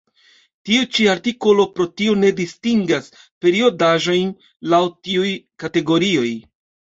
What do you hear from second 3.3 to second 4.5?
periodaĵojn